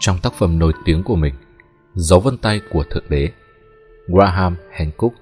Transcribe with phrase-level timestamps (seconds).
[0.00, 1.34] trong tác phẩm nổi tiếng của mình,
[1.94, 3.30] Dấu vân tay của Thượng Đế,
[4.08, 5.14] Graham Hancock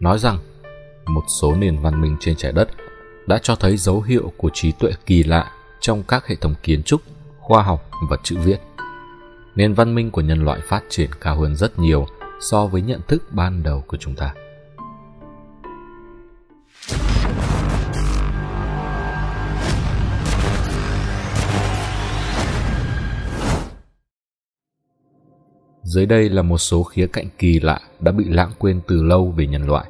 [0.00, 0.38] nói rằng
[1.06, 2.68] một số nền văn minh trên trái đất
[3.26, 6.82] đã cho thấy dấu hiệu của trí tuệ kỳ lạ trong các hệ thống kiến
[6.82, 7.00] trúc,
[7.38, 8.56] khoa học và chữ viết.
[9.54, 12.06] Nền văn minh của nhân loại phát triển cao hơn rất nhiều
[12.40, 14.34] so với nhận thức ban đầu của chúng ta.
[25.84, 29.34] Dưới đây là một số khía cạnh kỳ lạ đã bị lãng quên từ lâu
[29.36, 29.84] về nhân loại,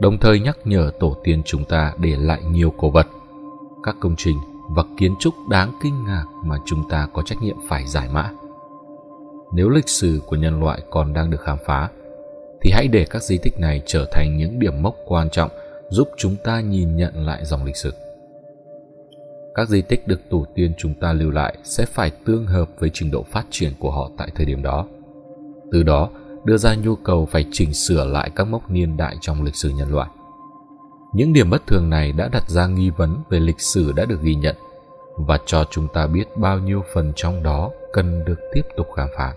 [0.00, 3.06] đồng thời nhắc nhở tổ tiên chúng ta để lại nhiều cổ vật,
[3.82, 4.36] các công trình
[4.70, 8.30] và kiến trúc đáng kinh ngạc mà chúng ta có trách nhiệm phải giải mã.
[9.52, 11.88] Nếu lịch sử của nhân loại còn đang được khám phá,
[12.62, 15.50] thì hãy để các di tích này trở thành những điểm mốc quan trọng
[15.90, 17.92] giúp chúng ta nhìn nhận lại dòng lịch sử.
[19.54, 22.90] Các di tích được tổ tiên chúng ta lưu lại sẽ phải tương hợp với
[22.92, 24.86] trình độ phát triển của họ tại thời điểm đó
[25.72, 26.10] từ đó,
[26.44, 29.70] đưa ra nhu cầu phải chỉnh sửa lại các mốc niên đại trong lịch sử
[29.70, 30.10] nhân loại.
[31.14, 34.22] Những điểm bất thường này đã đặt ra nghi vấn về lịch sử đã được
[34.22, 34.56] ghi nhận
[35.16, 39.08] và cho chúng ta biết bao nhiêu phần trong đó cần được tiếp tục khám
[39.16, 39.34] phá.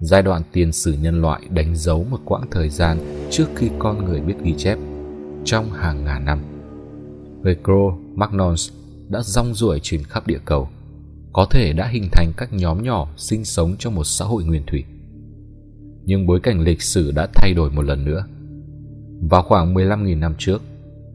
[0.00, 4.04] Giai đoạn tiền sử nhân loại đánh dấu một quãng thời gian trước khi con
[4.04, 4.78] người biết ghi chép,
[5.44, 6.38] trong hàng ngàn năm.
[7.42, 8.72] Về Cro-Magnons
[9.08, 10.68] đã rong ruổi trên khắp địa cầu–
[11.32, 14.62] có thể đã hình thành các nhóm nhỏ sinh sống trong một xã hội nguyên
[14.66, 14.84] thủy.
[16.04, 18.24] Nhưng bối cảnh lịch sử đã thay đổi một lần nữa.
[19.30, 20.62] Vào khoảng 15.000 năm trước,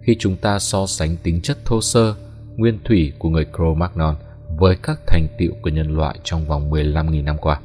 [0.02, 2.16] khi chúng ta so sánh tính chất thô sơ,
[2.56, 4.16] nguyên thủy của người Cro-Magnon
[4.58, 7.59] với các thành tựu của nhân loại trong vòng 15.000 năm qua,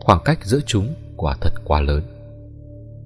[0.00, 2.02] khoảng cách giữa chúng quả thật quá lớn.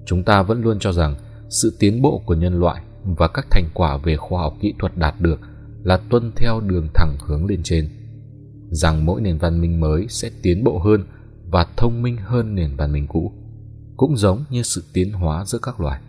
[0.07, 1.15] Chúng ta vẫn luôn cho rằng
[1.49, 4.97] sự tiến bộ của nhân loại và các thành quả về khoa học kỹ thuật
[4.97, 5.41] đạt được
[5.83, 7.89] là tuân theo đường thẳng hướng lên trên
[8.71, 11.05] rằng mỗi nền văn minh mới sẽ tiến bộ hơn
[11.51, 13.33] và thông minh hơn nền văn minh cũ,
[13.97, 16.01] cũng giống như sự tiến hóa giữa các loài.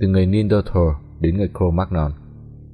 [0.00, 0.88] Từ người Neanderthal
[1.20, 2.10] đến người Cro-Magnon,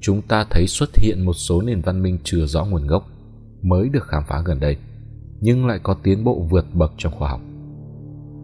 [0.01, 3.07] chúng ta thấy xuất hiện một số nền văn minh chưa rõ nguồn gốc
[3.63, 4.77] mới được khám phá gần đây,
[5.41, 7.41] nhưng lại có tiến bộ vượt bậc trong khoa học.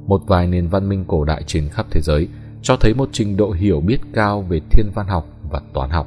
[0.07, 2.29] Một vài nền văn minh cổ đại trên khắp thế giới
[2.63, 6.07] cho thấy một trình độ hiểu biết cao về thiên văn học và toán học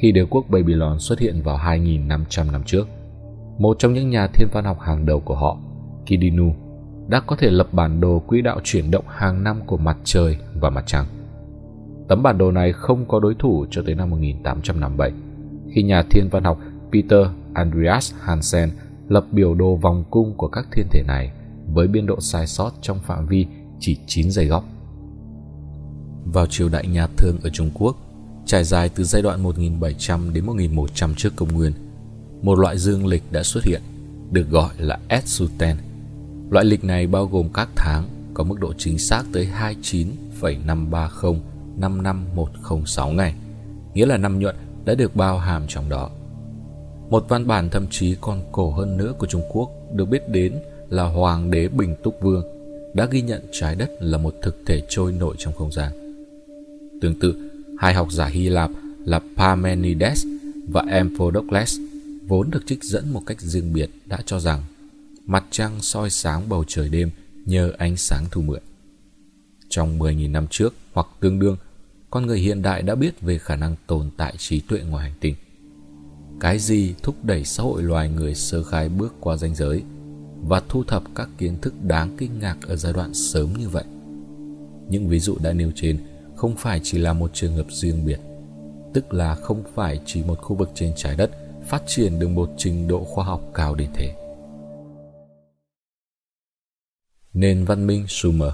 [0.00, 2.88] khi đế quốc Babylon xuất hiện vào 2.500 năm trước.
[3.60, 5.58] Một trong những nhà thiên văn học hàng đầu của họ,
[6.06, 6.54] Kidinu,
[7.08, 10.38] đã có thể lập bản đồ quỹ đạo chuyển động hàng năm của mặt trời
[10.60, 11.06] và mặt trăng.
[12.08, 15.12] Tấm bản đồ này không có đối thủ cho tới năm 1857,
[15.70, 16.58] khi nhà thiên văn học
[16.92, 18.70] Peter Andreas Hansen
[19.08, 21.32] lập biểu đồ vòng cung của các thiên thể này
[21.66, 23.46] với biên độ sai sót trong phạm vi
[23.80, 24.64] chỉ 9 giây góc.
[26.24, 27.96] Vào triều đại nhà Thương ở Trung Quốc,
[28.46, 31.72] trải dài từ giai đoạn 1700 đến 1100 trước công nguyên.
[32.42, 33.80] Một loại dương lịch đã xuất hiện,
[34.30, 35.76] được gọi là Etsuten.
[36.50, 39.48] Loại lịch này bao gồm các tháng có mức độ chính xác tới
[41.80, 43.34] 29,530-55106 ngày,
[43.94, 46.10] nghĩa là năm nhuận đã được bao hàm trong đó.
[47.10, 50.60] Một văn bản thậm chí còn cổ hơn nữa của Trung Quốc được biết đến
[50.88, 52.44] là Hoàng đế Bình Túc Vương
[52.94, 55.92] đã ghi nhận trái đất là một thực thể trôi nổi trong không gian.
[57.00, 58.70] Tương tự, Hai học giả Hy Lạp
[59.04, 60.26] là Parmenides
[60.68, 61.78] và Empedocles
[62.30, 64.64] vốn được trích dẫn một cách riêng biệt đã cho rằng
[65.26, 67.10] mặt trăng soi sáng bầu trời đêm
[67.46, 68.62] nhờ ánh sáng thu mượn.
[69.68, 71.56] Trong 10.000 năm trước hoặc tương đương,
[72.10, 75.18] con người hiện đại đã biết về khả năng tồn tại trí tuệ ngoài hành
[75.20, 75.34] tinh.
[76.40, 79.82] Cái gì thúc đẩy xã hội loài người sơ khai bước qua ranh giới
[80.42, 83.84] và thu thập các kiến thức đáng kinh ngạc ở giai đoạn sớm như vậy?
[84.88, 85.98] Những ví dụ đã nêu trên
[86.36, 88.20] không phải chỉ là một trường hợp riêng biệt,
[88.94, 91.30] tức là không phải chỉ một khu vực trên trái đất
[91.70, 94.14] phát triển được một trình độ khoa học cao đến thế.
[97.32, 98.52] Nền văn minh Sumer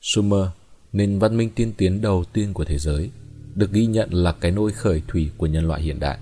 [0.00, 0.46] Sumer,
[0.92, 3.10] nền văn minh tiên tiến đầu tiên của thế giới,
[3.54, 6.18] được ghi nhận là cái nôi khởi thủy của nhân loại hiện đại.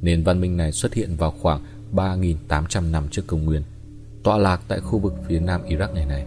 [0.00, 3.62] Nền văn minh này xuất hiện vào khoảng 3.800 năm trước công nguyên,
[4.22, 6.26] tọa lạc tại khu vực phía nam Iraq ngày nay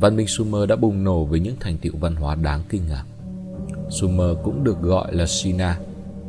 [0.00, 3.04] văn minh Sumer đã bùng nổ với những thành tựu văn hóa đáng kinh ngạc.
[3.90, 5.78] Sumer cũng được gọi là Sina,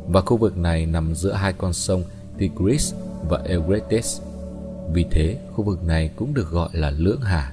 [0.08, 2.04] và khu vực này nằm giữa hai con sông
[2.38, 2.94] Tigris
[3.28, 4.20] và Euphrates.
[4.92, 7.52] Vì thế, khu vực này cũng được gọi là Lưỡng Hà.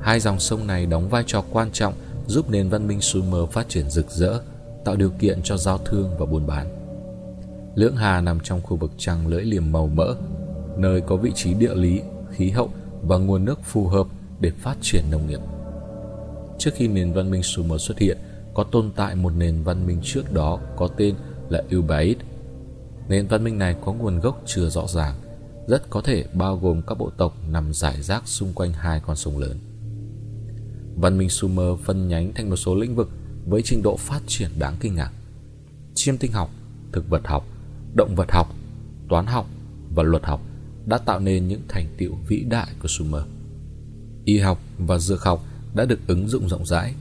[0.00, 1.94] Hai dòng sông này đóng vai trò quan trọng
[2.26, 4.40] giúp nền văn minh Sumer phát triển rực rỡ,
[4.84, 6.66] tạo điều kiện cho giao thương và buôn bán.
[7.74, 10.14] Lưỡng Hà nằm trong khu vực trăng lưỡi liềm màu mỡ,
[10.76, 12.00] nơi có vị trí địa lý,
[12.30, 12.70] khí hậu
[13.02, 14.06] và nguồn nước phù hợp
[14.40, 15.40] để phát triển nông nghiệp.
[16.58, 18.18] Trước khi nền văn minh Sumer xuất hiện,
[18.54, 21.14] có tồn tại một nền văn minh trước đó có tên
[21.48, 22.16] là Ubaid.
[23.08, 25.14] Nền văn minh này có nguồn gốc chưa rõ ràng,
[25.66, 29.16] rất có thể bao gồm các bộ tộc nằm rải rác xung quanh hai con
[29.16, 29.58] sông lớn.
[30.96, 33.10] Văn minh Sumer phân nhánh thành một số lĩnh vực
[33.46, 35.10] với trình độ phát triển đáng kinh ngạc.
[35.94, 36.50] Chiêm tinh học,
[36.92, 37.46] thực vật học,
[37.94, 38.54] động vật học,
[39.08, 39.46] toán học
[39.94, 40.40] và luật học
[40.86, 43.22] đã tạo nên những thành tựu vĩ đại của Sumer.
[44.24, 45.44] Y học và dược học
[45.74, 46.94] đã được ứng dụng rộng rãi.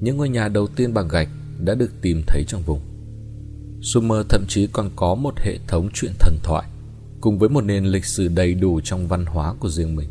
[0.00, 1.28] Những ngôi nhà đầu tiên bằng gạch
[1.58, 2.80] đã được tìm thấy trong vùng.
[3.82, 6.68] Sumer thậm chí còn có một hệ thống truyện thần thoại
[7.20, 10.08] cùng với một nền lịch sử đầy đủ trong văn hóa của riêng mình.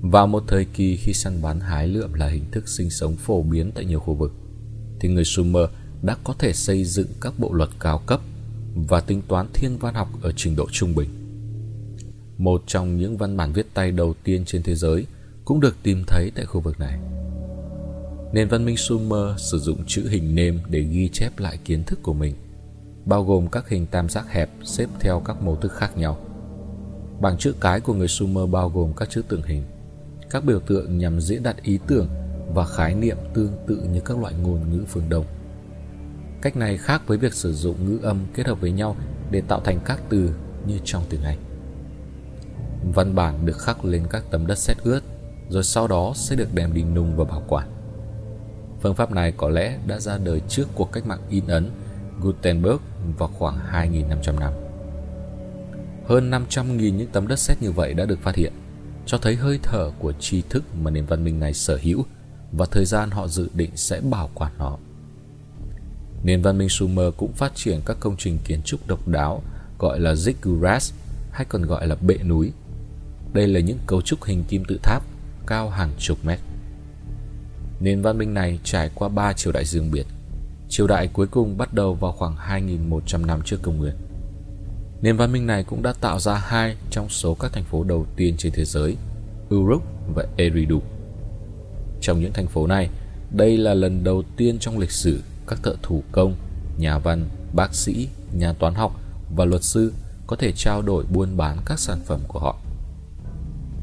[0.00, 3.42] Vào một thời kỳ khi săn bắn hái lượm là hình thức sinh sống phổ
[3.42, 4.32] biến tại nhiều khu vực,
[5.00, 5.64] thì người Sumer
[6.02, 8.20] đã có thể xây dựng các bộ luật cao cấp
[8.74, 11.08] và tính toán thiên văn học ở trình độ trung bình.
[12.38, 15.06] Một trong những văn bản viết tay đầu tiên trên thế giới
[15.44, 16.98] cũng được tìm thấy tại khu vực này.
[18.32, 21.98] Nền văn minh Sumer sử dụng chữ hình nêm để ghi chép lại kiến thức
[22.02, 22.34] của mình,
[23.04, 26.18] bao gồm các hình tam giác hẹp xếp theo các mô thức khác nhau.
[27.20, 29.62] Bảng chữ cái của người Sumer bao gồm các chữ tượng hình,
[30.30, 32.08] các biểu tượng nhằm diễn đạt ý tưởng
[32.54, 35.24] và khái niệm tương tự như các loại ngôn ngữ phương Đông.
[36.42, 38.96] Cách này khác với việc sử dụng ngữ âm kết hợp với nhau
[39.30, 40.30] để tạo thành các từ
[40.66, 41.38] như trong tiếng Anh.
[42.94, 45.00] Văn bản được khắc lên các tấm đất sét ướt,
[45.48, 47.68] rồi sau đó sẽ được đem đi nung và bảo quản.
[48.80, 51.70] Phương pháp này có lẽ đã ra đời trước cuộc cách mạng in ấn
[52.20, 52.78] Gutenberg
[53.18, 54.52] vào khoảng 2.500 năm.
[56.06, 58.52] Hơn 500.000 những tấm đất sét như vậy đã được phát hiện,
[59.06, 62.04] cho thấy hơi thở của tri thức mà nền văn minh này sở hữu
[62.52, 64.78] và thời gian họ dự định sẽ bảo quản nó.
[66.24, 69.42] Nền văn minh Sumer cũng phát triển các công trình kiến trúc độc đáo
[69.78, 70.92] gọi là ziggurats
[71.32, 72.52] hay còn gọi là bệ núi.
[73.32, 75.02] Đây là những cấu trúc hình kim tự tháp
[75.46, 76.38] cao hàng chục mét.
[77.80, 80.06] Nền văn minh này trải qua ba triều đại dương biệt.
[80.72, 83.94] Triều đại cuối cùng bắt đầu vào khoảng 2.100 năm trước công nguyên.
[85.02, 88.06] Nền văn minh này cũng đã tạo ra hai trong số các thành phố đầu
[88.16, 88.96] tiên trên thế giới,
[89.54, 89.82] Uruk
[90.14, 90.80] và Eridu.
[92.00, 92.90] Trong những thành phố này,
[93.30, 96.34] đây là lần đầu tiên trong lịch sử các thợ thủ công,
[96.78, 97.24] nhà văn,
[97.54, 99.00] bác sĩ, nhà toán học
[99.36, 99.92] và luật sư
[100.26, 102.56] có thể trao đổi buôn bán các sản phẩm của họ.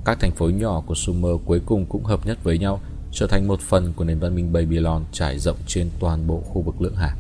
[0.06, 2.82] Các thành phố nhỏ của Sumer cuối cùng cũng hợp nhất với nhau
[3.12, 6.62] trở thành một phần của nền văn minh Babylon trải rộng trên toàn bộ khu
[6.62, 7.16] vực lưỡng hà.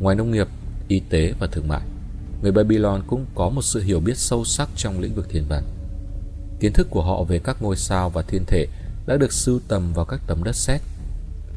[0.00, 0.48] Ngoài nông nghiệp,
[0.88, 1.82] y tế và thương mại,
[2.42, 5.64] người Babylon cũng có một sự hiểu biết sâu sắc trong lĩnh vực thiên văn.
[6.60, 8.66] Kiến thức của họ về các ngôi sao và thiên thể
[9.06, 10.80] đã được sưu tầm vào các tấm đất sét.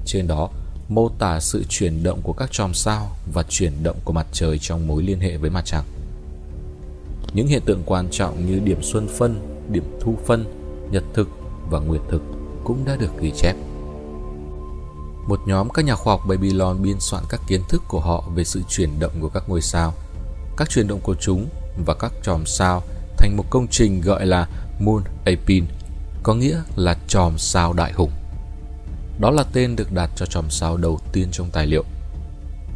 [0.05, 0.49] Trên đó
[0.89, 4.57] mô tả sự chuyển động của các chòm sao và chuyển động của mặt trời
[4.57, 5.83] trong mối liên hệ với mặt trăng.
[7.33, 10.45] Những hiện tượng quan trọng như điểm xuân phân, điểm thu phân,
[10.91, 11.29] nhật thực
[11.69, 12.36] và nguyệt thực
[12.67, 13.55] cũng đã được ghi chép.
[15.27, 18.43] Một nhóm các nhà khoa học Babylon biên soạn các kiến thức của họ về
[18.43, 19.93] sự chuyển động của các ngôi sao,
[20.57, 21.45] các chuyển động của chúng
[21.85, 22.83] và các chòm sao
[23.17, 24.47] thành một công trình gọi là
[24.79, 25.65] Moon Apin,
[26.23, 28.11] có nghĩa là chòm sao đại hùng.
[29.19, 31.83] Đó là tên được đặt cho chòm sao đầu tiên trong tài liệu.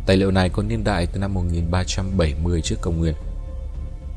[0.05, 3.13] Tài liệu này có niên đại từ năm 1370 trước công nguyên.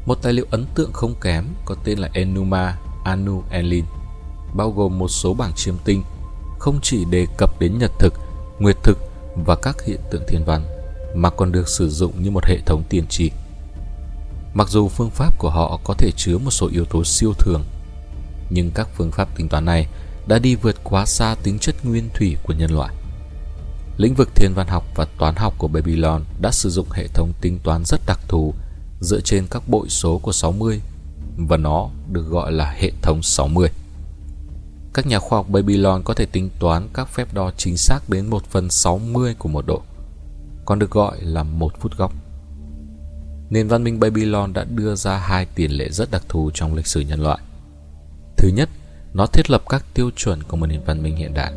[0.06, 3.84] Một tài liệu ấn tượng không kém có tên là Enuma Anu Enlil,
[4.54, 6.02] bao gồm một số bảng chiêm tinh,
[6.58, 8.14] không chỉ đề cập đến nhật thực,
[8.58, 8.98] nguyệt thực
[9.46, 10.64] và các hiện tượng thiên văn,
[11.14, 13.30] mà còn được sử dụng như một hệ thống tiên tri.
[14.54, 17.64] Mặc dù phương pháp của họ có thể chứa một số yếu tố siêu thường,
[18.50, 19.86] nhưng các phương pháp tính toán này
[20.26, 22.94] đã đi vượt quá xa tính chất nguyên thủy của nhân loại.
[23.96, 27.32] Lĩnh vực thiên văn học và toán học của Babylon đã sử dụng hệ thống
[27.40, 28.54] tính toán rất đặc thù
[29.00, 30.80] dựa trên các bội số của 60
[31.36, 33.68] và nó được gọi là hệ thống 60.
[34.94, 38.26] Các nhà khoa học Babylon có thể tính toán các phép đo chính xác đến
[38.26, 39.82] 1 phần 60 của một độ,
[40.64, 42.12] còn được gọi là một phút góc.
[43.50, 46.86] Nền văn minh Babylon đã đưa ra hai tiền lệ rất đặc thù trong lịch
[46.86, 47.38] sử nhân loại.
[48.36, 48.68] Thứ nhất
[49.14, 51.52] nó thiết lập các tiêu chuẩn của một nền văn minh hiện đại.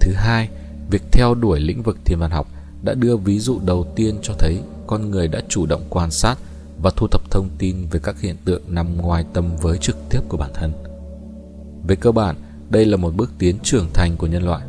[0.00, 0.48] Thứ hai,
[0.90, 2.48] việc theo đuổi lĩnh vực thiên văn học
[2.82, 6.38] đã đưa ví dụ đầu tiên cho thấy con người đã chủ động quan sát
[6.82, 10.20] và thu thập thông tin về các hiện tượng nằm ngoài tầm với trực tiếp
[10.28, 10.89] của bản thân.
[11.86, 12.36] Về cơ bản,
[12.70, 14.66] đây là một bước tiến trưởng thành của nhân loại.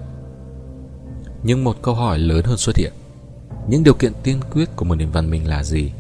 [1.44, 2.94] Nhưng một câu hỏi lớn hơn xuất hiện.
[3.70, 5.92] Những điều kiện tiên quyết của một nền văn minh là gì?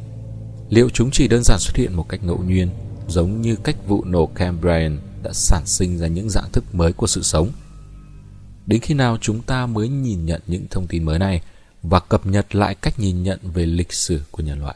[0.70, 2.70] Liệu chúng chỉ đơn giản xuất hiện một cách ngẫu nhiên,
[3.08, 7.08] giống như cách vụ nổ Cambrian đã sản sinh ra những dạng thức mới của
[7.08, 7.50] sự sống.
[8.66, 11.42] Đến khi nào chúng ta mới nhìn nhận những thông tin mới này
[11.84, 14.76] và cập nhật lại cách nhìn nhận về lịch sử của nhân loại.